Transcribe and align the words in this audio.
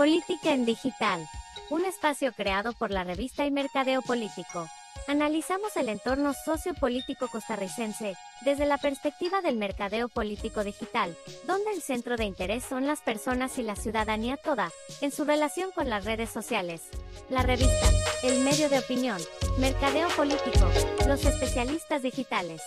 Política 0.00 0.54
en 0.54 0.64
Digital, 0.64 1.28
un 1.68 1.84
espacio 1.84 2.32
creado 2.32 2.72
por 2.72 2.90
la 2.90 3.04
revista 3.04 3.44
y 3.44 3.50
Mercadeo 3.50 4.00
Político. 4.00 4.66
Analizamos 5.06 5.76
el 5.76 5.90
entorno 5.90 6.32
sociopolítico 6.32 7.28
costarricense 7.28 8.16
desde 8.40 8.64
la 8.64 8.78
perspectiva 8.78 9.42
del 9.42 9.56
mercadeo 9.56 10.08
político 10.08 10.64
digital, 10.64 11.14
donde 11.46 11.72
el 11.72 11.82
centro 11.82 12.16
de 12.16 12.24
interés 12.24 12.64
son 12.64 12.86
las 12.86 13.02
personas 13.02 13.58
y 13.58 13.62
la 13.62 13.76
ciudadanía 13.76 14.38
toda, 14.38 14.70
en 15.02 15.12
su 15.12 15.26
relación 15.26 15.70
con 15.70 15.90
las 15.90 16.06
redes 16.06 16.30
sociales. 16.30 16.80
La 17.28 17.42
revista, 17.42 17.90
el 18.22 18.40
medio 18.40 18.70
de 18.70 18.78
opinión, 18.78 19.20
mercadeo 19.58 20.08
político, 20.16 20.66
los 21.06 21.22
especialistas 21.26 22.00
digitales. 22.00 22.62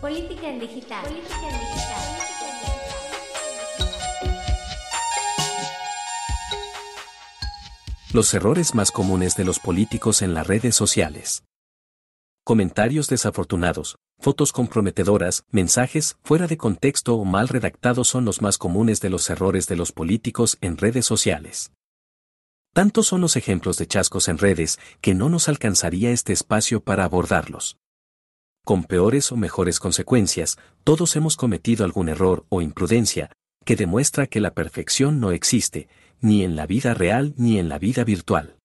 Política 0.00 0.48
en 0.48 0.58
digital. 0.58 1.04
Política 1.04 1.48
en 1.50 1.60
digital. 1.60 1.97
Los 8.10 8.32
errores 8.32 8.74
más 8.74 8.90
comunes 8.90 9.36
de 9.36 9.44
los 9.44 9.58
políticos 9.58 10.22
en 10.22 10.32
las 10.32 10.46
redes 10.46 10.74
sociales. 10.74 11.44
Comentarios 12.42 13.06
desafortunados, 13.06 13.98
fotos 14.18 14.50
comprometedoras, 14.50 15.44
mensajes 15.50 16.16
fuera 16.24 16.46
de 16.46 16.56
contexto 16.56 17.16
o 17.16 17.26
mal 17.26 17.48
redactados 17.48 18.08
son 18.08 18.24
los 18.24 18.40
más 18.40 18.56
comunes 18.56 19.02
de 19.02 19.10
los 19.10 19.28
errores 19.28 19.66
de 19.66 19.76
los 19.76 19.92
políticos 19.92 20.56
en 20.62 20.78
redes 20.78 21.04
sociales. 21.04 21.70
Tantos 22.72 23.06
son 23.06 23.20
los 23.20 23.36
ejemplos 23.36 23.76
de 23.76 23.86
chascos 23.86 24.28
en 24.28 24.38
redes 24.38 24.78
que 25.02 25.14
no 25.14 25.28
nos 25.28 25.50
alcanzaría 25.50 26.10
este 26.10 26.32
espacio 26.32 26.80
para 26.80 27.04
abordarlos. 27.04 27.76
Con 28.64 28.84
peores 28.84 29.32
o 29.32 29.36
mejores 29.36 29.80
consecuencias, 29.80 30.56
todos 30.82 31.14
hemos 31.14 31.36
cometido 31.36 31.84
algún 31.84 32.08
error 32.08 32.46
o 32.48 32.62
imprudencia, 32.62 33.30
que 33.66 33.76
demuestra 33.76 34.26
que 34.26 34.40
la 34.40 34.54
perfección 34.54 35.20
no 35.20 35.30
existe, 35.30 35.88
ni 36.20 36.44
en 36.44 36.56
la 36.56 36.66
vida 36.66 36.94
real 36.94 37.34
ni 37.36 37.58
en 37.58 37.68
la 37.68 37.78
vida 37.78 38.04
virtual. 38.04 38.56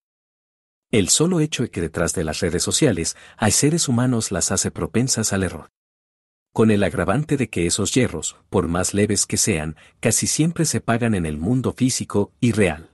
El 0.92 1.10
solo 1.10 1.40
hecho 1.40 1.64
de 1.64 1.72
que 1.72 1.82
detrás 1.82 2.14
de 2.14 2.24
las 2.24 2.40
redes 2.40 2.62
sociales 2.62 3.18
hay 3.38 3.52
seres 3.52 3.88
humanos 3.88 4.32
las 4.32 4.52
hace 4.52 4.70
propensas 4.70 5.34
al 5.34 5.44
error. 5.44 5.70
Con 6.54 6.70
el 6.70 6.84
agravante 6.84 7.36
de 7.36 7.50
que 7.50 7.66
esos 7.66 7.96
hierros, 7.96 8.36
por 8.52 8.68
más 8.68 8.94
leves 8.94 9.26
que 9.26 9.38
sean, 9.38 9.76
casi 10.00 10.28
siempre 10.28 10.66
se 10.66 10.82
pagan 10.82 11.16
en 11.16 11.26
el 11.26 11.38
mundo 11.38 11.74
físico 11.74 12.32
y 12.40 12.52
real. 12.52 12.92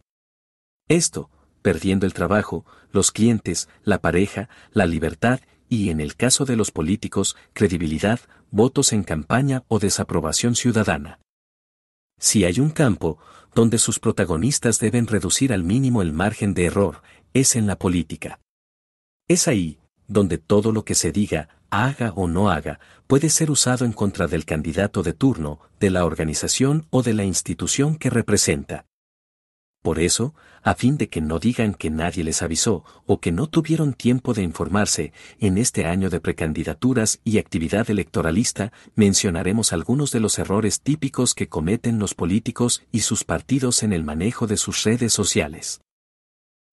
Esto, 0.88 1.30
perdiendo 1.62 2.06
el 2.06 2.14
trabajo, 2.14 2.66
los 2.92 3.12
clientes, 3.12 3.68
la 3.84 4.00
pareja, 4.00 4.48
la 4.72 4.86
libertad 4.86 5.42
y, 5.68 5.90
en 5.90 6.00
el 6.00 6.16
caso 6.16 6.46
de 6.46 6.56
los 6.56 6.72
políticos, 6.72 7.36
credibilidad, 7.54 8.22
votos 8.50 8.94
en 8.94 9.04
campaña 9.04 9.64
o 9.68 9.78
desaprobación 9.80 10.56
ciudadana. 10.56 11.20
Si 12.20 12.44
hay 12.44 12.60
un 12.60 12.70
campo 12.70 13.18
donde 13.56 13.78
sus 13.78 14.00
protagonistas 14.00 14.80
deben 14.80 15.08
reducir 15.08 15.54
al 15.54 15.64
mínimo 15.64 16.02
el 16.02 16.14
margen 16.14 16.54
de 16.54 16.66
error, 16.66 17.02
es 17.34 17.56
en 17.56 17.66
la 17.66 17.78
política. 17.78 18.40
Es 19.28 19.48
ahí 19.48 19.80
donde 20.08 20.38
todo 20.38 20.72
lo 20.72 20.84
que 20.84 20.96
se 20.96 21.12
diga, 21.12 21.50
haga 21.70 22.12
o 22.16 22.28
no 22.28 22.50
haga, 22.50 22.80
puede 23.08 23.30
ser 23.30 23.52
usado 23.52 23.86
en 23.86 23.94
contra 23.94 24.28
del 24.28 24.44
candidato 24.44 25.04
de 25.04 25.14
turno, 25.14 25.60
de 25.80 25.92
la 25.92 26.04
organización 26.04 26.88
o 26.90 27.04
de 27.04 27.14
la 27.14 27.24
institución 27.24 27.96
que 27.96 28.10
representa. 28.10 28.86
Por 29.82 30.00
eso, 30.00 30.36
a 30.62 30.76
fin 30.76 30.98
de 30.98 31.08
que 31.08 31.22
no 31.22 31.40
digan 31.40 31.74
que 31.74 31.90
nadie 31.90 32.24
les 32.24 32.42
avisó 32.42 32.84
o 33.06 33.22
que 33.22 33.32
no 33.32 33.48
tuvieron 33.48 33.94
tiempo 33.94 34.34
de 34.34 34.44
informarse, 34.44 35.14
en 35.40 35.58
este 35.58 35.86
año 35.86 36.10
de 36.10 36.20
precandidaturas 36.20 37.22
y 37.24 37.38
actividad 37.38 37.90
electoralista 37.90 38.74
mencionaremos 38.96 39.72
algunos 39.72 40.12
de 40.12 40.20
los 40.20 40.38
errores 40.38 40.82
típicos 40.82 41.34
que 41.34 41.48
cometen 41.48 41.98
los 41.98 42.14
políticos 42.14 42.84
y 42.92 43.02
sus 43.02 43.24
partidos 43.24 43.82
en 43.84 43.94
el 43.94 44.04
manejo 44.04 44.48
de 44.48 44.58
sus 44.58 44.84
redes 44.84 45.14
sociales. 45.14 45.80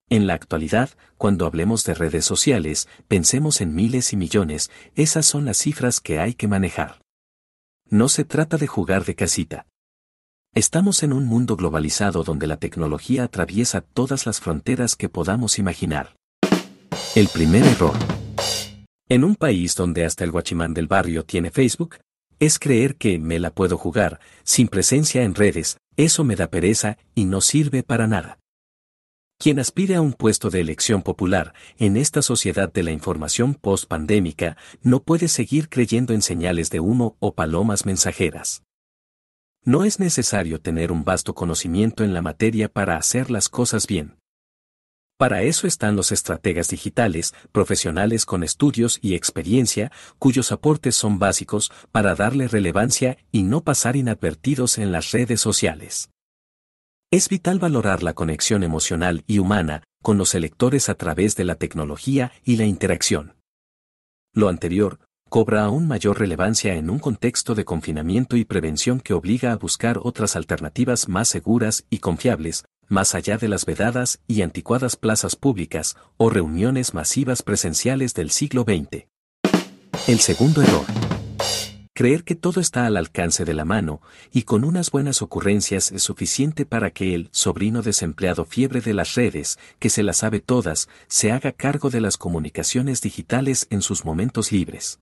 En 0.08 0.26
la 0.26 0.34
actualidad, 0.34 0.90
cuando 1.16 1.46
hablemos 1.46 1.84
de 1.84 1.94
redes 1.94 2.24
sociales, 2.24 2.88
pensemos 3.06 3.60
en 3.60 3.74
miles 3.74 4.12
y 4.12 4.16
millones, 4.16 4.70
esas 4.94 5.26
son 5.26 5.44
las 5.44 5.58
cifras 5.58 6.00
que 6.00 6.18
hay 6.18 6.34
que 6.34 6.48
manejar. 6.48 7.02
No 7.88 8.08
se 8.08 8.24
trata 8.24 8.56
de 8.56 8.66
jugar 8.66 9.04
de 9.04 9.14
casita. 9.14 9.66
Estamos 10.56 11.02
en 11.02 11.12
un 11.12 11.26
mundo 11.26 11.54
globalizado 11.54 12.24
donde 12.24 12.46
la 12.46 12.56
tecnología 12.56 13.24
atraviesa 13.24 13.82
todas 13.82 14.24
las 14.24 14.40
fronteras 14.40 14.96
que 14.96 15.10
podamos 15.10 15.58
imaginar. 15.58 16.16
El 17.14 17.28
primer 17.28 17.62
error. 17.66 17.92
En 19.10 19.22
un 19.22 19.36
país 19.36 19.74
donde 19.74 20.06
hasta 20.06 20.24
el 20.24 20.30
guachimán 20.30 20.72
del 20.72 20.86
barrio 20.86 21.26
tiene 21.26 21.50
Facebook, 21.50 21.96
es 22.38 22.58
creer 22.58 22.96
que 22.96 23.18
me 23.18 23.38
la 23.38 23.50
puedo 23.50 23.76
jugar, 23.76 24.18
sin 24.44 24.68
presencia 24.68 25.24
en 25.24 25.34
redes, 25.34 25.76
eso 25.98 26.24
me 26.24 26.36
da 26.36 26.46
pereza 26.46 26.96
y 27.14 27.26
no 27.26 27.42
sirve 27.42 27.82
para 27.82 28.06
nada. 28.06 28.38
Quien 29.38 29.58
aspire 29.58 29.96
a 29.96 30.00
un 30.00 30.14
puesto 30.14 30.48
de 30.48 30.60
elección 30.60 31.02
popular 31.02 31.52
en 31.76 31.98
esta 31.98 32.22
sociedad 32.22 32.72
de 32.72 32.82
la 32.82 32.92
información 32.92 33.52
post-pandémica 33.52 34.56
no 34.80 35.02
puede 35.02 35.28
seguir 35.28 35.68
creyendo 35.68 36.14
en 36.14 36.22
señales 36.22 36.70
de 36.70 36.80
humo 36.80 37.18
o 37.20 37.34
palomas 37.34 37.84
mensajeras. 37.84 38.62
No 39.66 39.82
es 39.82 39.98
necesario 39.98 40.60
tener 40.60 40.92
un 40.92 41.02
vasto 41.02 41.34
conocimiento 41.34 42.04
en 42.04 42.14
la 42.14 42.22
materia 42.22 42.68
para 42.68 42.96
hacer 42.96 43.32
las 43.32 43.48
cosas 43.48 43.88
bien. 43.88 44.16
Para 45.18 45.42
eso 45.42 45.66
están 45.66 45.96
los 45.96 46.12
estrategas 46.12 46.68
digitales, 46.68 47.34
profesionales 47.50 48.26
con 48.26 48.44
estudios 48.44 49.00
y 49.02 49.16
experiencia, 49.16 49.90
cuyos 50.20 50.52
aportes 50.52 50.94
son 50.94 51.18
básicos 51.18 51.72
para 51.90 52.14
darle 52.14 52.46
relevancia 52.46 53.18
y 53.32 53.42
no 53.42 53.64
pasar 53.64 53.96
inadvertidos 53.96 54.78
en 54.78 54.92
las 54.92 55.10
redes 55.10 55.40
sociales. 55.40 56.10
Es 57.10 57.28
vital 57.28 57.58
valorar 57.58 58.04
la 58.04 58.14
conexión 58.14 58.62
emocional 58.62 59.24
y 59.26 59.40
humana 59.40 59.82
con 60.00 60.16
los 60.16 60.36
electores 60.36 60.88
a 60.88 60.94
través 60.94 61.34
de 61.34 61.42
la 61.42 61.56
tecnología 61.56 62.30
y 62.44 62.54
la 62.56 62.66
interacción. 62.66 63.34
Lo 64.32 64.48
anterior, 64.48 65.00
cobra 65.28 65.64
aún 65.64 65.88
mayor 65.88 66.18
relevancia 66.18 66.74
en 66.74 66.88
un 66.88 66.98
contexto 66.98 67.54
de 67.54 67.64
confinamiento 67.64 68.36
y 68.36 68.44
prevención 68.44 69.00
que 69.00 69.12
obliga 69.14 69.52
a 69.52 69.56
buscar 69.56 69.98
otras 70.02 70.36
alternativas 70.36 71.08
más 71.08 71.28
seguras 71.28 71.84
y 71.90 71.98
confiables, 71.98 72.64
más 72.88 73.14
allá 73.14 73.36
de 73.36 73.48
las 73.48 73.66
vedadas 73.66 74.20
y 74.28 74.42
anticuadas 74.42 74.96
plazas 74.96 75.34
públicas 75.34 75.96
o 76.16 76.30
reuniones 76.30 76.94
masivas 76.94 77.42
presenciales 77.42 78.14
del 78.14 78.30
siglo 78.30 78.62
XX. 78.62 79.06
El 80.06 80.20
segundo 80.20 80.62
error. 80.62 80.84
Creer 81.92 82.24
que 82.24 82.34
todo 82.34 82.60
está 82.60 82.86
al 82.86 82.98
alcance 82.98 83.46
de 83.46 83.54
la 83.54 83.64
mano 83.64 84.02
y 84.30 84.42
con 84.42 84.64
unas 84.64 84.90
buenas 84.90 85.22
ocurrencias 85.22 85.90
es 85.92 86.02
suficiente 86.02 86.66
para 86.66 86.90
que 86.90 87.14
el 87.14 87.30
sobrino 87.32 87.80
desempleado 87.80 88.44
fiebre 88.44 88.82
de 88.82 88.92
las 88.92 89.14
redes, 89.14 89.58
que 89.78 89.88
se 89.88 90.02
las 90.02 90.18
sabe 90.18 90.40
todas, 90.40 90.88
se 91.08 91.32
haga 91.32 91.52
cargo 91.52 91.88
de 91.88 92.02
las 92.02 92.18
comunicaciones 92.18 93.00
digitales 93.00 93.66
en 93.70 93.80
sus 93.80 94.04
momentos 94.04 94.52
libres. 94.52 95.00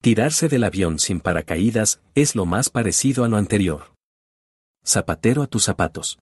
Tirarse 0.00 0.48
del 0.48 0.64
avión 0.64 0.98
sin 0.98 1.20
paracaídas 1.20 2.00
es 2.14 2.34
lo 2.34 2.46
más 2.46 2.70
parecido 2.70 3.24
a 3.24 3.28
lo 3.28 3.36
anterior. 3.36 3.92
Zapatero 4.84 5.42
a 5.42 5.46
tus 5.46 5.64
zapatos. 5.64 6.18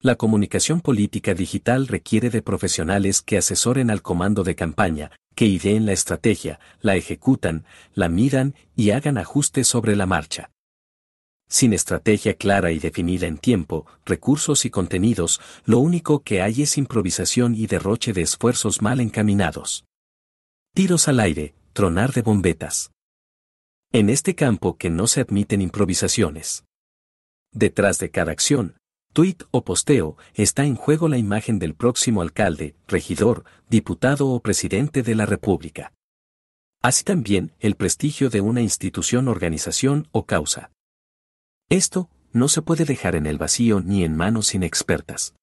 La 0.00 0.14
comunicación 0.14 0.80
política 0.80 1.34
digital 1.34 1.88
requiere 1.88 2.30
de 2.30 2.40
profesionales 2.40 3.20
que 3.20 3.36
asesoren 3.36 3.90
al 3.90 4.00
comando 4.00 4.44
de 4.44 4.54
campaña, 4.54 5.10
que 5.34 5.46
ideen 5.46 5.86
la 5.86 5.92
estrategia, 5.92 6.60
la 6.80 6.94
ejecutan, 6.96 7.64
la 7.94 8.08
midan 8.08 8.54
y 8.76 8.90
hagan 8.90 9.18
ajustes 9.18 9.66
sobre 9.66 9.96
la 9.96 10.06
marcha. 10.06 10.50
Sin 11.48 11.72
estrategia 11.72 12.34
clara 12.34 12.72
y 12.72 12.78
definida 12.78 13.26
en 13.26 13.38
tiempo, 13.38 13.86
recursos 14.04 14.64
y 14.64 14.70
contenidos, 14.70 15.40
lo 15.64 15.78
único 15.78 16.20
que 16.20 16.42
hay 16.42 16.62
es 16.62 16.78
improvisación 16.78 17.54
y 17.54 17.66
derroche 17.66 18.12
de 18.12 18.22
esfuerzos 18.22 18.82
mal 18.82 19.00
encaminados. 19.00 19.84
Tiros 20.74 21.08
al 21.08 21.20
aire, 21.20 21.54
tronar 21.78 22.12
de 22.12 22.22
bombetas. 22.22 22.90
En 23.92 24.10
este 24.10 24.34
campo 24.34 24.76
que 24.76 24.90
no 24.90 25.06
se 25.06 25.20
admiten 25.20 25.62
improvisaciones. 25.62 26.64
Detrás 27.52 28.00
de 28.00 28.10
cada 28.10 28.32
acción, 28.32 28.76
tuit 29.12 29.44
o 29.52 29.62
posteo, 29.62 30.16
está 30.34 30.64
en 30.64 30.74
juego 30.74 31.06
la 31.06 31.18
imagen 31.18 31.60
del 31.60 31.76
próximo 31.76 32.20
alcalde, 32.20 32.74
regidor, 32.88 33.44
diputado 33.70 34.26
o 34.26 34.40
presidente 34.40 35.04
de 35.04 35.14
la 35.14 35.24
República. 35.24 35.92
Así 36.82 37.04
también 37.04 37.52
el 37.60 37.76
prestigio 37.76 38.28
de 38.28 38.40
una 38.40 38.60
institución, 38.60 39.28
organización 39.28 40.08
o 40.10 40.26
causa. 40.26 40.72
Esto 41.68 42.10
no 42.32 42.48
se 42.48 42.60
puede 42.60 42.86
dejar 42.86 43.14
en 43.14 43.24
el 43.24 43.38
vacío 43.38 43.78
ni 43.78 44.02
en 44.02 44.16
manos 44.16 44.52
inexpertas 44.52 45.37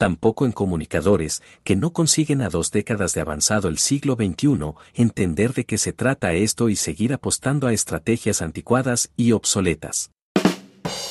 tampoco 0.00 0.46
en 0.46 0.52
comunicadores 0.52 1.42
que 1.62 1.76
no 1.76 1.92
consiguen 1.92 2.40
a 2.40 2.48
dos 2.48 2.70
décadas 2.70 3.12
de 3.12 3.20
avanzado 3.20 3.68
el 3.68 3.76
siglo 3.76 4.14
XXI 4.14 4.72
entender 4.94 5.52
de 5.52 5.66
qué 5.66 5.76
se 5.76 5.92
trata 5.92 6.32
esto 6.32 6.70
y 6.70 6.76
seguir 6.76 7.12
apostando 7.12 7.66
a 7.66 7.74
estrategias 7.74 8.40
anticuadas 8.40 9.12
y 9.18 9.32
obsoletas. 9.32 10.10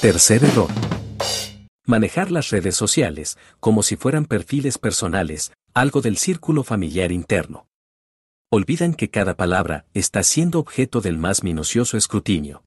Tercer 0.02 0.44
error. 0.44 0.72
Manejar 1.86 2.32
las 2.32 2.50
redes 2.50 2.76
sociales 2.76 3.38
como 3.60 3.84
si 3.84 3.96
fueran 3.96 4.26
perfiles 4.26 4.80
personales, 4.80 5.52
algo 5.76 6.02
del 6.02 6.18
círculo 6.18 6.64
familiar 6.64 7.12
interno. 7.12 7.68
Olvidan 8.50 8.96
que 8.96 9.12
cada 9.12 9.38
palabra 9.38 9.86
está 9.94 10.24
siendo 10.24 10.58
objeto 10.58 11.00
del 11.00 11.20
más 11.20 11.44
minucioso 11.44 11.96
escrutinio. 11.96 12.64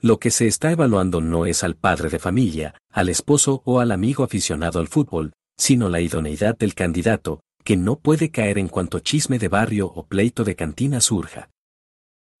Lo 0.00 0.20
que 0.20 0.30
se 0.30 0.46
está 0.46 0.70
evaluando 0.70 1.20
no 1.20 1.44
es 1.44 1.64
al 1.64 1.74
padre 1.74 2.08
de 2.08 2.20
familia, 2.20 2.74
al 2.92 3.08
esposo 3.08 3.62
o 3.64 3.80
al 3.80 3.90
amigo 3.90 4.22
aficionado 4.22 4.78
al 4.78 4.86
fútbol, 4.86 5.32
sino 5.56 5.88
la 5.88 6.00
idoneidad 6.00 6.56
del 6.56 6.74
candidato, 6.74 7.40
que 7.64 7.76
no 7.76 7.98
puede 7.98 8.30
caer 8.30 8.58
en 8.58 8.68
cuanto 8.68 9.00
chisme 9.00 9.40
de 9.40 9.48
barrio 9.48 9.88
o 9.88 10.06
pleito 10.06 10.44
de 10.44 10.54
cantina 10.54 11.00
surja. 11.00 11.50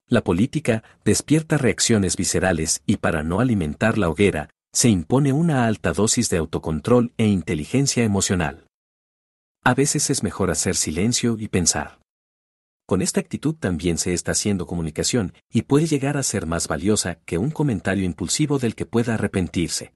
La 0.06 0.22
política 0.22 0.84
despierta 1.04 1.58
reacciones 1.58 2.16
viscerales 2.16 2.80
y 2.86 2.98
para 2.98 3.24
no 3.24 3.40
alimentar 3.40 3.98
la 3.98 4.08
hoguera, 4.08 4.50
se 4.72 4.88
impone 4.88 5.32
una 5.32 5.66
alta 5.66 5.92
dosis 5.92 6.30
de 6.30 6.36
autocontrol 6.36 7.12
e 7.18 7.26
inteligencia 7.26 8.04
emocional. 8.04 8.66
A 9.64 9.74
veces 9.74 10.10
es 10.10 10.22
mejor 10.22 10.52
hacer 10.52 10.76
silencio 10.76 11.36
y 11.38 11.48
pensar. 11.48 11.98
Con 12.88 13.02
esta 13.02 13.20
actitud 13.20 13.54
también 13.54 13.98
se 13.98 14.14
está 14.14 14.32
haciendo 14.32 14.66
comunicación 14.66 15.34
y 15.52 15.60
puede 15.60 15.86
llegar 15.86 16.16
a 16.16 16.22
ser 16.22 16.46
más 16.46 16.68
valiosa 16.68 17.16
que 17.26 17.36
un 17.36 17.50
comentario 17.50 18.02
impulsivo 18.02 18.58
del 18.58 18.74
que 18.74 18.86
pueda 18.86 19.12
arrepentirse. 19.12 19.92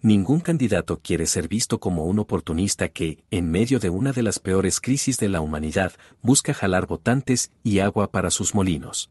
Ningún 0.00 0.38
candidato 0.38 1.00
quiere 1.00 1.26
ser 1.26 1.48
visto 1.48 1.80
como 1.80 2.04
un 2.04 2.20
oportunista 2.20 2.88
que, 2.88 3.24
en 3.32 3.50
medio 3.50 3.80
de 3.80 3.90
una 3.90 4.12
de 4.12 4.22
las 4.22 4.38
peores 4.38 4.80
crisis 4.80 5.18
de 5.18 5.28
la 5.28 5.40
humanidad, 5.40 5.92
busca 6.22 6.54
jalar 6.54 6.86
votantes 6.86 7.50
y 7.64 7.80
agua 7.80 8.12
para 8.12 8.30
sus 8.30 8.54
molinos. 8.54 9.10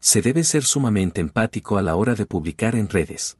Se 0.00 0.22
debe 0.22 0.42
ser 0.42 0.64
sumamente 0.64 1.20
empático 1.20 1.78
a 1.78 1.82
la 1.82 1.94
hora 1.94 2.16
de 2.16 2.26
publicar 2.26 2.74
en 2.74 2.88
redes. 2.88 3.38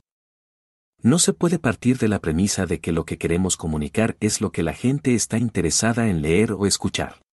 No 1.02 1.18
se 1.18 1.32
puede 1.32 1.58
partir 1.58 1.98
de 1.98 2.06
la 2.06 2.20
premisa 2.20 2.64
de 2.64 2.78
que 2.78 2.92
lo 2.92 3.06
que 3.06 3.18
queremos 3.18 3.56
comunicar 3.56 4.16
es 4.20 4.40
lo 4.40 4.52
que 4.52 4.62
la 4.62 4.72
gente 4.72 5.16
está 5.16 5.36
interesada 5.36 6.08
en 6.08 6.22
leer 6.22 6.52
o 6.52 6.64
escuchar. 6.64 7.25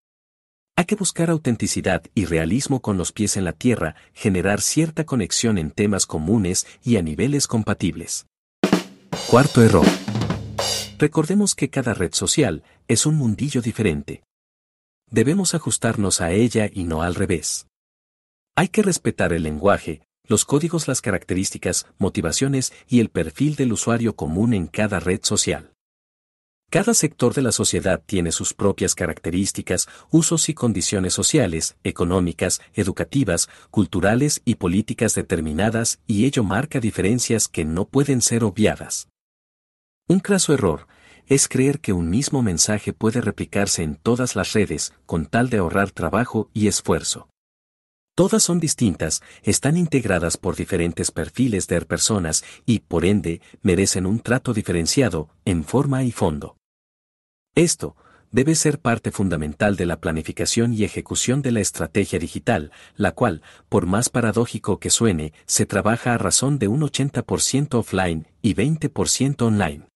Hay 0.76 0.86
que 0.86 0.96
buscar 0.96 1.30
autenticidad 1.30 2.04
y 2.16 2.26
realismo 2.26 2.82
con 2.82 2.98
los 2.98 3.12
pies 3.12 3.38
en 3.38 3.46
la 3.46 3.54
tierra, 3.54 3.96
generar 4.14 4.60
cierta 4.60 5.06
conexión 5.06 5.60
en 5.60 5.70
temas 5.70 6.08
comunes 6.08 6.66
y 6.84 6.98
a 6.98 7.04
niveles 7.04 7.46
compatibles. 7.46 8.26
Cuarto 9.30 9.62
error. 9.62 9.86
Recordemos 10.98 11.54
que 11.54 11.70
cada 11.70 11.94
red 11.94 12.14
social 12.14 12.64
es 12.88 13.06
un 13.06 13.16
mundillo 13.16 13.62
diferente. 13.62 14.24
Debemos 15.12 15.54
ajustarnos 15.54 16.22
a 16.22 16.32
ella 16.32 16.68
y 16.74 16.86
no 16.86 17.04
al 17.04 17.14
revés. 17.14 17.68
Hay 18.56 18.70
que 18.70 18.82
respetar 18.82 19.32
el 19.32 19.44
lenguaje, 19.44 20.02
los 20.26 20.44
códigos, 20.44 20.88
las 20.88 21.02
características, 21.02 21.86
motivaciones 22.00 22.74
y 22.88 23.00
el 23.00 23.10
perfil 23.10 23.56
del 23.56 23.74
usuario 23.74 24.16
común 24.16 24.56
en 24.56 24.66
cada 24.66 25.00
red 25.00 25.20
social. 25.22 25.73
Cada 26.74 26.96
sector 26.96 27.36
de 27.36 27.44
la 27.44 27.52
sociedad 27.52 28.02
tiene 28.04 28.32
sus 28.32 28.56
propias 28.56 28.96
características, 28.96 29.88
usos 30.10 30.50
y 30.50 30.56
condiciones 30.56 31.14
sociales, 31.14 31.76
económicas, 31.84 32.62
educativas, 32.74 33.48
culturales 33.70 34.42
y 34.44 34.56
políticas 34.56 35.14
determinadas 35.14 36.00
y 36.08 36.26
ello 36.26 36.44
marca 36.44 36.80
diferencias 36.80 37.48
que 37.48 37.64
no 37.64 37.86
pueden 37.86 38.24
ser 38.24 38.44
obviadas. 38.44 39.08
Un 40.08 40.20
craso 40.20 40.52
error 40.52 40.88
es 41.28 41.48
creer 41.48 41.80
que 41.80 41.94
un 41.94 42.10
mismo 42.10 42.42
mensaje 42.42 42.92
puede 42.92 43.22
replicarse 43.22 43.84
en 43.84 43.96
todas 43.96 44.36
las 44.36 44.54
redes 44.54 44.94
con 45.06 45.28
tal 45.28 45.52
de 45.52 45.60
ahorrar 45.60 45.92
trabajo 45.92 46.50
y 46.56 46.66
esfuerzo. 46.66 47.30
Todas 48.16 48.42
son 48.42 48.60
distintas, 48.60 49.22
están 49.44 49.78
integradas 49.78 50.38
por 50.38 50.56
diferentes 50.56 51.12
perfiles 51.12 51.68
de 51.68 51.82
personas 51.82 52.44
y, 52.66 52.80
por 52.80 53.06
ende, 53.06 53.42
merecen 53.62 54.08
un 54.08 54.22
trato 54.22 54.56
diferenciado, 54.56 55.30
en 55.46 55.64
forma 55.64 56.04
y 56.04 56.12
fondo. 56.12 56.56
Esto 57.56 57.96
debe 58.32 58.56
ser 58.56 58.80
parte 58.80 59.12
fundamental 59.12 59.76
de 59.76 59.86
la 59.86 60.00
planificación 60.00 60.74
y 60.74 60.84
ejecución 60.84 61.44
de 61.44 61.52
la 61.52 61.60
estrategia 61.60 62.18
digital, 62.18 62.72
la 62.96 63.12
cual, 63.12 63.44
por 63.70 63.86
más 63.86 64.10
paradójico 64.10 64.80
que 64.80 64.90
suene, 64.90 65.34
se 65.46 65.68
trabaja 65.68 66.16
a 66.16 66.18
razón 66.18 66.58
de 66.58 66.68
un 66.68 66.82
80% 66.82 67.76
offline 67.76 68.28
y 68.42 68.56
20% 68.56 69.44
online. 69.44 69.88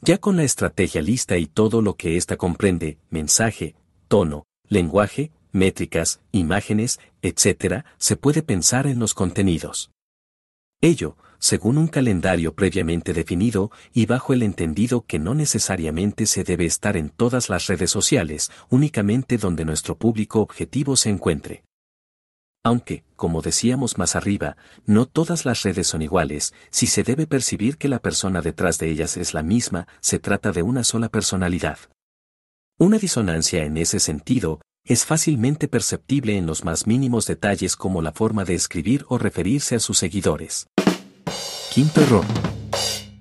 Ya 0.00 0.18
con 0.18 0.36
la 0.36 0.44
estrategia 0.44 1.02
lista 1.02 1.36
y 1.36 1.46
todo 1.46 1.82
lo 1.82 1.96
que 1.96 2.16
ésta 2.16 2.36
comprende, 2.36 2.98
mensaje, 3.10 3.74
tono, 4.06 4.44
lenguaje, 4.68 5.32
métricas, 5.50 6.20
imágenes, 6.30 7.00
etc., 7.22 7.84
se 7.96 8.14
puede 8.14 8.44
pensar 8.44 8.86
en 8.86 9.00
los 9.00 9.14
contenidos. 9.14 9.90
Ello, 10.80 11.16
según 11.38 11.78
un 11.78 11.88
calendario 11.88 12.54
previamente 12.54 13.12
definido 13.12 13.70
y 13.92 14.06
bajo 14.06 14.32
el 14.32 14.42
entendido 14.42 15.04
que 15.06 15.18
no 15.18 15.34
necesariamente 15.34 16.26
se 16.26 16.44
debe 16.44 16.66
estar 16.66 16.96
en 16.96 17.10
todas 17.10 17.48
las 17.48 17.66
redes 17.66 17.90
sociales, 17.90 18.50
únicamente 18.68 19.38
donde 19.38 19.64
nuestro 19.64 19.96
público 19.96 20.40
objetivo 20.40 20.96
se 20.96 21.10
encuentre. 21.10 21.64
Aunque, 22.64 23.04
como 23.16 23.40
decíamos 23.40 23.98
más 23.98 24.16
arriba, 24.16 24.56
no 24.84 25.06
todas 25.06 25.44
las 25.44 25.62
redes 25.62 25.86
son 25.86 26.02
iguales, 26.02 26.52
si 26.70 26.86
se 26.86 27.02
debe 27.02 27.26
percibir 27.26 27.78
que 27.78 27.88
la 27.88 28.00
persona 28.00 28.42
detrás 28.42 28.78
de 28.78 28.90
ellas 28.90 29.16
es 29.16 29.32
la 29.32 29.42
misma, 29.42 29.86
se 30.00 30.18
trata 30.18 30.52
de 30.52 30.62
una 30.62 30.84
sola 30.84 31.08
personalidad. 31.08 31.78
Una 32.78 32.98
disonancia 32.98 33.64
en 33.64 33.76
ese 33.76 34.00
sentido, 34.00 34.60
es 34.84 35.04
fácilmente 35.04 35.68
perceptible 35.68 36.36
en 36.36 36.46
los 36.46 36.64
más 36.64 36.86
mínimos 36.86 37.26
detalles 37.26 37.76
como 37.76 38.02
la 38.02 38.12
forma 38.12 38.44
de 38.44 38.54
escribir 38.54 39.04
o 39.08 39.18
referirse 39.18 39.74
a 39.74 39.80
sus 39.80 39.98
seguidores. 39.98 40.66
Quinto 41.70 42.00
error. 42.00 42.24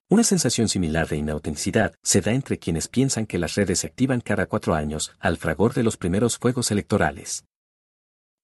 Una 0.09 0.23
sensación 0.23 0.69
similar 0.69 1.07
de 1.09 1.17
inautenticidad 1.17 1.93
se 2.01 2.21
da 2.21 2.31
entre 2.31 2.57
quienes 2.57 2.87
piensan 2.87 3.25
que 3.25 3.37
las 3.37 3.55
redes 3.55 3.79
se 3.79 3.87
activan 3.87 4.21
cada 4.21 4.45
cuatro 4.45 4.73
años, 4.73 5.13
al 5.19 5.37
fragor 5.37 5.73
de 5.73 5.83
los 5.83 5.97
primeros 5.97 6.37
fuegos 6.37 6.71
electorales. 6.71 7.43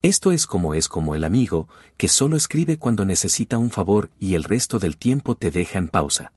Esto 0.02 0.34
es 0.34 0.46
como 0.46 0.74
es 0.74 0.90
como 0.90 1.16
el 1.16 1.24
amigo, 1.24 1.70
que 1.96 2.10
solo 2.10 2.36
escribe 2.36 2.78
cuando 2.78 3.06
necesita 3.06 3.58
un 3.58 3.72
favor 3.72 4.10
y 4.20 4.36
el 4.36 4.44
resto 4.44 4.78
del 4.78 4.98
tiempo 4.98 5.36
te 5.36 5.52
deja 5.52 5.80
en 5.80 5.88
pausa. 5.88 6.34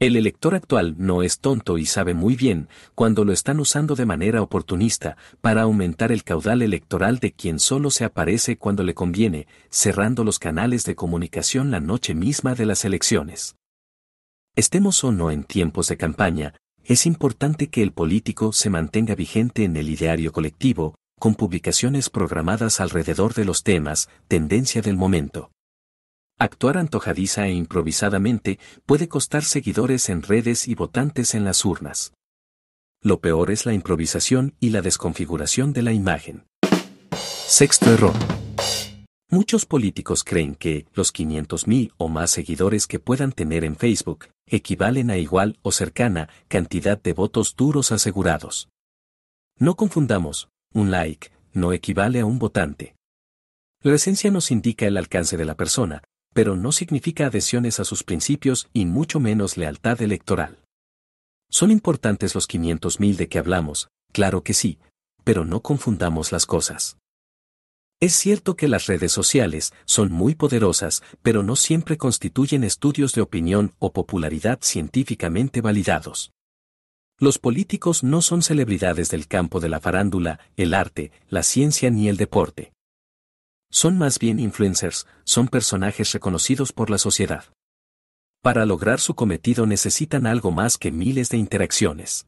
El 0.00 0.14
elector 0.14 0.54
actual 0.54 0.94
no 0.96 1.24
es 1.24 1.40
tonto 1.40 1.76
y 1.76 1.84
sabe 1.84 2.14
muy 2.14 2.36
bien 2.36 2.68
cuando 2.94 3.24
lo 3.24 3.32
están 3.32 3.58
usando 3.58 3.96
de 3.96 4.06
manera 4.06 4.42
oportunista 4.42 5.16
para 5.40 5.62
aumentar 5.62 6.12
el 6.12 6.22
caudal 6.22 6.62
electoral 6.62 7.18
de 7.18 7.32
quien 7.32 7.58
solo 7.58 7.90
se 7.90 8.04
aparece 8.04 8.56
cuando 8.56 8.84
le 8.84 8.94
conviene, 8.94 9.48
cerrando 9.70 10.22
los 10.22 10.38
canales 10.38 10.84
de 10.84 10.94
comunicación 10.94 11.72
la 11.72 11.80
noche 11.80 12.14
misma 12.14 12.54
de 12.54 12.66
las 12.66 12.84
elecciones. 12.84 13.56
Estemos 14.54 15.02
o 15.02 15.10
no 15.10 15.32
en 15.32 15.42
tiempos 15.42 15.88
de 15.88 15.96
campaña, 15.96 16.54
es 16.84 17.04
importante 17.04 17.66
que 17.66 17.82
el 17.82 17.90
político 17.90 18.52
se 18.52 18.70
mantenga 18.70 19.16
vigente 19.16 19.64
en 19.64 19.76
el 19.76 19.88
ideario 19.88 20.30
colectivo, 20.30 20.94
con 21.18 21.34
publicaciones 21.34 22.08
programadas 22.08 22.78
alrededor 22.78 23.34
de 23.34 23.44
los 23.44 23.64
temas, 23.64 24.08
tendencia 24.28 24.80
del 24.80 24.96
momento. 24.96 25.50
Actuar 26.40 26.78
antojadiza 26.78 27.48
e 27.48 27.52
improvisadamente 27.52 28.60
puede 28.86 29.08
costar 29.08 29.42
seguidores 29.42 30.08
en 30.08 30.22
redes 30.22 30.68
y 30.68 30.76
votantes 30.76 31.34
en 31.34 31.42
las 31.42 31.64
urnas. 31.64 32.12
Lo 33.02 33.20
peor 33.20 33.50
es 33.50 33.66
la 33.66 33.72
improvisación 33.72 34.54
y 34.60 34.70
la 34.70 34.80
desconfiguración 34.80 35.72
de 35.72 35.82
la 35.82 35.92
imagen. 35.92 36.44
Sexto 37.12 37.92
error. 37.92 38.14
Muchos 39.28 39.66
políticos 39.66 40.22
creen 40.22 40.54
que 40.54 40.86
los 40.94 41.12
500.000 41.12 41.92
o 41.96 42.08
más 42.08 42.30
seguidores 42.30 42.86
que 42.86 43.00
puedan 43.00 43.32
tener 43.32 43.64
en 43.64 43.74
Facebook 43.74 44.26
equivalen 44.46 45.10
a 45.10 45.16
igual 45.16 45.58
o 45.62 45.72
cercana 45.72 46.28
cantidad 46.46 47.02
de 47.02 47.14
votos 47.14 47.56
duros 47.56 47.90
asegurados. 47.90 48.68
No 49.58 49.74
confundamos, 49.74 50.48
un 50.72 50.92
like 50.92 51.32
no 51.52 51.72
equivale 51.72 52.20
a 52.20 52.26
un 52.26 52.38
votante. 52.38 52.94
La 53.82 53.96
esencia 53.96 54.30
nos 54.30 54.52
indica 54.52 54.86
el 54.86 54.96
alcance 54.96 55.36
de 55.36 55.44
la 55.44 55.56
persona, 55.56 56.02
pero 56.38 56.54
no 56.54 56.70
significa 56.70 57.26
adhesiones 57.26 57.80
a 57.80 57.84
sus 57.84 58.04
principios 58.04 58.68
y 58.72 58.86
mucho 58.86 59.18
menos 59.18 59.56
lealtad 59.56 60.00
electoral. 60.02 60.60
¿Son 61.50 61.72
importantes 61.72 62.36
los 62.36 62.48
500.000 62.48 63.16
de 63.16 63.28
que 63.28 63.40
hablamos? 63.40 63.88
Claro 64.12 64.44
que 64.44 64.54
sí, 64.54 64.78
pero 65.24 65.44
no 65.44 65.62
confundamos 65.62 66.30
las 66.30 66.46
cosas. 66.46 66.96
Es 67.98 68.12
cierto 68.12 68.54
que 68.54 68.68
las 68.68 68.86
redes 68.86 69.10
sociales 69.10 69.72
son 69.84 70.12
muy 70.12 70.36
poderosas, 70.36 71.02
pero 71.22 71.42
no 71.42 71.56
siempre 71.56 71.96
constituyen 71.96 72.62
estudios 72.62 73.14
de 73.14 73.22
opinión 73.22 73.74
o 73.80 73.92
popularidad 73.92 74.60
científicamente 74.62 75.60
validados. 75.60 76.30
Los 77.18 77.40
políticos 77.40 78.04
no 78.04 78.22
son 78.22 78.42
celebridades 78.42 79.10
del 79.10 79.26
campo 79.26 79.58
de 79.58 79.70
la 79.70 79.80
farándula, 79.80 80.38
el 80.56 80.72
arte, 80.72 81.10
la 81.30 81.42
ciencia 81.42 81.90
ni 81.90 82.08
el 82.08 82.16
deporte. 82.16 82.70
Son 83.70 83.98
más 83.98 84.18
bien 84.18 84.40
influencers, 84.40 85.06
son 85.24 85.48
personajes 85.48 86.12
reconocidos 86.12 86.72
por 86.72 86.90
la 86.90 86.98
sociedad. 86.98 87.44
Para 88.42 88.64
lograr 88.64 89.00
su 89.00 89.14
cometido 89.14 89.66
necesitan 89.66 90.26
algo 90.26 90.50
más 90.50 90.78
que 90.78 90.90
miles 90.90 91.28
de 91.28 91.36
interacciones. 91.36 92.26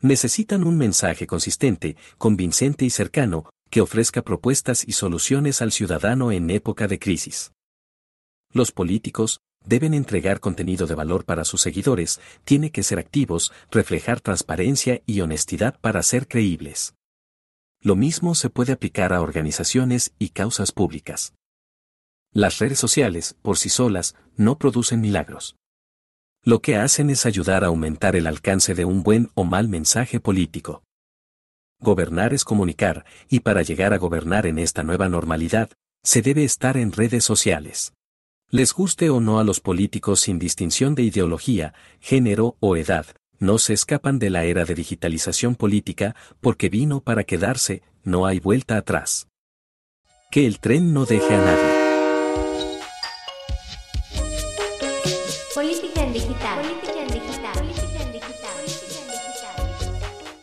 Necesitan 0.00 0.64
un 0.64 0.76
mensaje 0.76 1.26
consistente, 1.26 1.96
convincente 2.18 2.84
y 2.84 2.90
cercano, 2.90 3.50
que 3.70 3.80
ofrezca 3.80 4.22
propuestas 4.22 4.86
y 4.86 4.92
soluciones 4.92 5.62
al 5.62 5.72
ciudadano 5.72 6.30
en 6.30 6.50
época 6.50 6.86
de 6.86 6.98
crisis. 6.98 7.52
Los 8.52 8.70
políticos 8.70 9.40
deben 9.64 9.94
entregar 9.94 10.40
contenido 10.40 10.86
de 10.86 10.94
valor 10.94 11.24
para 11.24 11.44
sus 11.44 11.62
seguidores, 11.62 12.20
tiene 12.44 12.70
que 12.70 12.82
ser 12.82 12.98
activos, 12.98 13.52
reflejar 13.70 14.20
transparencia 14.20 15.02
y 15.06 15.22
honestidad 15.22 15.80
para 15.80 16.02
ser 16.02 16.28
creíbles. 16.28 16.94
Lo 17.84 17.96
mismo 17.96 18.34
se 18.34 18.48
puede 18.48 18.72
aplicar 18.72 19.12
a 19.12 19.20
organizaciones 19.20 20.14
y 20.18 20.30
causas 20.30 20.72
públicas. 20.72 21.34
Las 22.32 22.58
redes 22.58 22.78
sociales, 22.78 23.36
por 23.42 23.58
sí 23.58 23.68
solas, 23.68 24.16
no 24.36 24.56
producen 24.56 25.02
milagros. 25.02 25.56
Lo 26.42 26.62
que 26.62 26.76
hacen 26.76 27.10
es 27.10 27.26
ayudar 27.26 27.62
a 27.62 27.66
aumentar 27.66 28.16
el 28.16 28.26
alcance 28.26 28.74
de 28.74 28.86
un 28.86 29.02
buen 29.02 29.30
o 29.34 29.44
mal 29.44 29.68
mensaje 29.68 30.18
político. 30.18 30.82
Gobernar 31.78 32.32
es 32.32 32.46
comunicar, 32.46 33.04
y 33.28 33.40
para 33.40 33.60
llegar 33.60 33.92
a 33.92 33.98
gobernar 33.98 34.46
en 34.46 34.58
esta 34.58 34.82
nueva 34.82 35.10
normalidad, 35.10 35.68
se 36.02 36.22
debe 36.22 36.42
estar 36.42 36.78
en 36.78 36.90
redes 36.90 37.22
sociales. 37.22 37.92
Les 38.48 38.72
guste 38.72 39.10
o 39.10 39.20
no 39.20 39.40
a 39.40 39.44
los 39.44 39.60
políticos 39.60 40.20
sin 40.20 40.38
distinción 40.38 40.94
de 40.94 41.02
ideología, 41.02 41.74
género 42.00 42.56
o 42.60 42.76
edad, 42.78 43.08
no 43.44 43.58
se 43.58 43.74
escapan 43.74 44.18
de 44.18 44.30
la 44.30 44.44
era 44.44 44.64
de 44.64 44.74
digitalización 44.74 45.54
política 45.54 46.16
porque 46.40 46.70
vino 46.70 47.00
para 47.00 47.24
quedarse, 47.24 47.82
no 48.02 48.24
hay 48.24 48.40
vuelta 48.40 48.78
atrás. 48.78 49.28
Que 50.30 50.46
el 50.46 50.58
tren 50.60 50.94
no 50.94 51.04
deje 51.04 51.34
a 51.34 51.44
nadie. 51.44 51.84
Política 55.54 56.04
en 56.04 56.12
digital. 56.14 56.62
Política 56.62 57.00
en 57.02 57.08
digital. 57.08 57.52
Política 57.52 58.02
en 58.02 58.12
digital. 58.12 58.54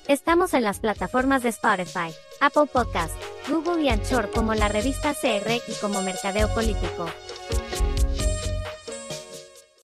Estamos 0.07 0.53
en 0.53 0.61
las 0.61 0.79
plataformas 0.79 1.41
de 1.41 1.49
Spotify, 1.49 2.13
Apple 2.39 2.67
Podcast, 2.71 3.15
Google 3.49 3.83
y 3.83 3.89
Anchor 3.89 4.29
como 4.29 4.53
la 4.53 4.67
revista 4.67 5.15
CR 5.15 5.51
y 5.67 5.73
como 5.81 6.03
Mercadeo 6.03 6.53
Político. 6.53 7.07